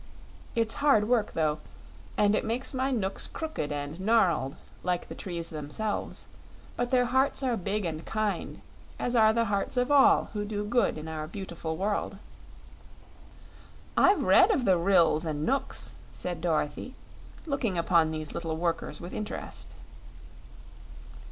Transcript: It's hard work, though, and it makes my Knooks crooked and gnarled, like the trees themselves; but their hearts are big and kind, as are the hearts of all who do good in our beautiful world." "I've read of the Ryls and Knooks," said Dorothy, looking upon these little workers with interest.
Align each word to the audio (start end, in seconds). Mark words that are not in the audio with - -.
It's 0.55 0.73
hard 0.81 1.07
work, 1.07 1.33
though, 1.33 1.59
and 2.17 2.33
it 2.33 2.43
makes 2.43 2.73
my 2.73 2.89
Knooks 2.89 3.27
crooked 3.27 3.71
and 3.71 3.99
gnarled, 3.99 4.55
like 4.81 5.07
the 5.07 5.13
trees 5.13 5.51
themselves; 5.51 6.27
but 6.75 6.89
their 6.89 7.05
hearts 7.05 7.43
are 7.43 7.55
big 7.55 7.85
and 7.85 8.03
kind, 8.03 8.61
as 8.97 9.15
are 9.15 9.31
the 9.31 9.45
hearts 9.45 9.77
of 9.77 9.91
all 9.91 10.29
who 10.33 10.43
do 10.43 10.65
good 10.65 10.97
in 10.97 11.07
our 11.07 11.27
beautiful 11.27 11.77
world." 11.77 12.17
"I've 13.95 14.23
read 14.23 14.49
of 14.49 14.65
the 14.65 14.75
Ryls 14.75 15.23
and 15.23 15.45
Knooks," 15.45 15.93
said 16.11 16.41
Dorothy, 16.41 16.95
looking 17.45 17.77
upon 17.77 18.09
these 18.09 18.33
little 18.33 18.57
workers 18.57 18.99
with 18.99 19.13
interest. 19.13 19.75